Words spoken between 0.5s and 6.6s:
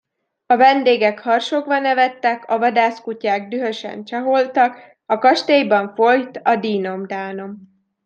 vendégek harsogva nevettek, a vadászkutyák dühösen csaholtak; a kastélyban folyt a